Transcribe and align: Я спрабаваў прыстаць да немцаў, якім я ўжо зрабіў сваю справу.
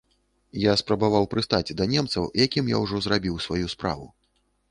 Я 0.61 0.71
спрабаваў 0.81 1.27
прыстаць 1.33 1.75
да 1.81 1.85
немцаў, 1.93 2.23
якім 2.45 2.73
я 2.75 2.81
ўжо 2.87 3.03
зрабіў 3.09 3.35
сваю 3.47 3.67
справу. 3.77 4.09